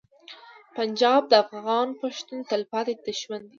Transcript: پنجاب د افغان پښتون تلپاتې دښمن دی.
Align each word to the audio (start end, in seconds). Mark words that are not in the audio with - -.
پنجاب 0.75 1.21
د 1.29 1.33
افغان 1.43 1.87
پښتون 2.01 2.39
تلپاتې 2.49 2.93
دښمن 3.05 3.41
دی. 3.43 3.49